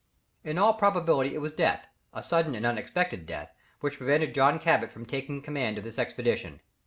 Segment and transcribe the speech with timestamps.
[0.43, 3.51] In all probability it was death a sudden and unexpected death
[3.81, 6.59] which prevented John Cabot from taking the command of this expedition.